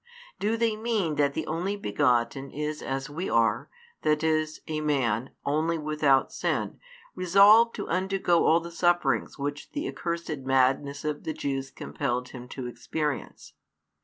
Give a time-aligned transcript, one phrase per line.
[0.39, 3.69] Do they mean that the Only begotten is as we are,
[4.01, 6.79] that is, a Man, only without sin,
[7.13, 12.47] resolved to undergo all the sufferings which the accursed madness of the Jews compelled Him
[12.49, 13.53] to experience?